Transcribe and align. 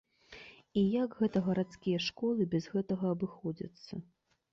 І 0.81 0.83
як 1.03 1.17
гэта 1.19 1.41
гарадскія 1.47 1.99
школы 2.05 2.47
без 2.53 2.65
гэтага 2.77 3.05
абыходзяцца? 3.17 4.01